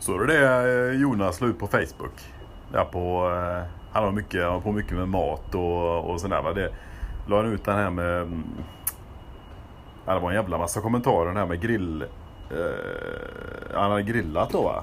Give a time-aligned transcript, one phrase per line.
[0.00, 2.32] Så du det eh, Jonas la ut på Facebook.
[2.72, 6.42] Där på, eh, han har mycket, han har på mycket med mat och, och sådär.
[6.42, 6.52] Va?
[6.52, 6.72] Det,
[7.26, 8.22] la han ut den här med...
[8.22, 8.44] Mm,
[10.06, 12.02] ja, det var en jävla massa kommentarer den här med grill...
[12.50, 14.82] Eh, han hade grillat då va?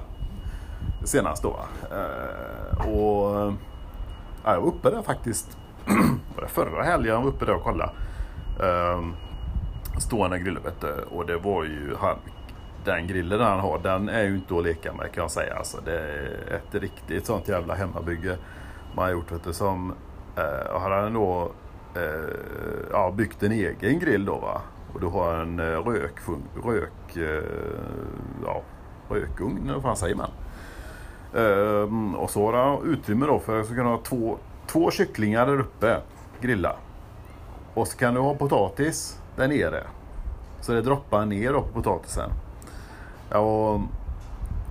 [1.04, 1.64] Senast då va?
[1.90, 3.52] Eh, och...
[4.44, 5.58] Ja, jag var uppe där faktiskt.
[6.36, 7.92] var det förra helgen jag var uppe där och kollade.
[8.60, 9.02] Eh,
[9.98, 11.04] stående grill vet du.
[11.10, 12.16] Och det var ju han,
[12.84, 15.54] den grillen han har, den är ju inte att leka med kan jag säga.
[15.54, 18.36] Alltså, det är ett riktigt sånt jävla hemmabygge
[18.94, 19.32] man har gjort.
[19.32, 19.94] Vet du, som,
[20.36, 21.52] eh, har han då
[21.94, 22.34] eh,
[22.92, 24.60] ja, byggt en egen grill då va.
[24.94, 26.14] Och du har en eh, rök,
[26.64, 27.42] rök, eh,
[28.44, 28.62] ja,
[29.08, 30.30] rökugn, eller vad fan säger man?
[31.34, 35.60] Ehm, och så har han utrymme då för att kunna ha två, två kycklingar där
[35.60, 36.00] uppe,
[36.40, 36.76] grilla.
[37.74, 39.82] Och så kan du ha potatis där nere.
[40.60, 42.30] Så det droppar ner då på potatisen.
[43.30, 43.80] Och,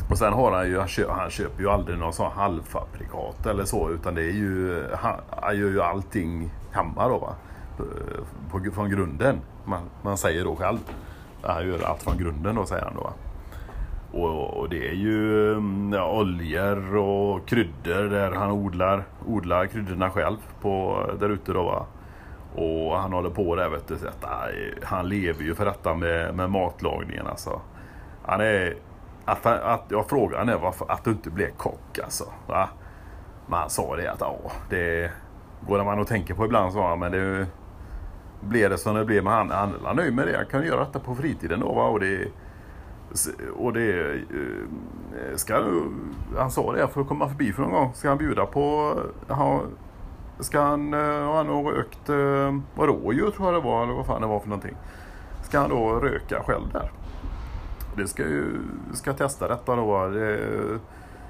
[0.09, 3.65] och sen har han ju, han, köper, han köper ju aldrig någon sån halvfabrikat eller
[3.65, 7.35] så utan det är ju, han, han gör ju allting hemma då va.
[7.77, 7.83] På,
[8.59, 9.37] på, från grunden.
[9.65, 10.79] Man, man säger då själv.
[11.41, 13.13] Han gör allt från grunden då säger han då va.
[14.11, 20.09] Och, och det är ju mm, ja, oljor och kryddor där han odlar, odlar kryddorna
[20.09, 21.85] själv på, där ute då va.
[22.55, 23.97] Och han håller på där vet du.
[23.97, 27.61] Så att, nej, han lever ju för detta med, med matlagningen alltså.
[28.27, 28.75] Han är...
[29.25, 32.23] Att, att jag frågade honom varför att du inte blev kock alltså.
[32.47, 32.69] Va?
[33.47, 34.37] Men han sa det att ja,
[34.69, 35.11] det
[35.67, 36.99] går man och tänker på ibland sa han.
[36.99, 37.47] Men det
[38.41, 39.23] blev det som det blev.
[39.23, 40.37] Men han, han är nöjd med det.
[40.37, 41.83] Han kan göra detta på fritiden då va.
[41.83, 42.27] Och det,
[43.57, 45.63] och det eh, ska
[46.37, 48.95] han sa det, jag får komma förbi för någon gång, ska han bjuda på,
[49.27, 49.61] ha,
[50.39, 53.93] ska han, eh, har han nog rökt, eh, vad rådjur tror jag det var, eller
[53.93, 54.75] vad fan det var för någonting.
[55.43, 56.91] Ska han då röka själv där?
[57.97, 58.59] Det ska ju,
[58.93, 60.07] ska testa detta då.
[60.07, 60.39] Det,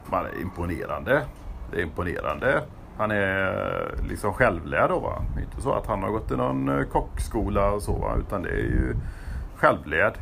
[0.05, 1.21] man är imponerande.
[1.71, 2.61] Det är imponerande.
[2.97, 5.21] Han är liksom självlärd då va.
[5.35, 8.15] Det är inte så att han har gått i någon eh, kockskola och så va.
[8.19, 8.95] Utan det är ju
[9.55, 10.13] självlärd.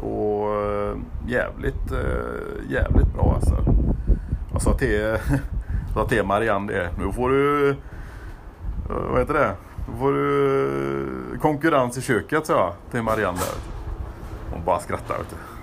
[0.00, 0.96] Och eh,
[1.26, 3.64] jävligt, eh, jävligt bra alltså.
[4.52, 5.16] Jag sa till,
[5.94, 6.90] sa till Marianne det.
[6.98, 7.76] Nu får du,
[8.88, 9.54] vad heter det?
[9.88, 13.72] Nu får du konkurrens i köket sa jag till Marianne där.
[14.54, 15.59] Hon bara skrattar vet du.